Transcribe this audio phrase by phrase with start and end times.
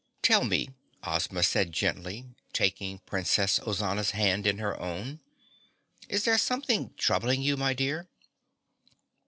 [0.23, 0.69] "Tell me,"
[1.03, 5.19] Ozma said gently, taking Princess Ozana's hand in her own,
[6.09, 8.09] "is there something troubling you, my dear?"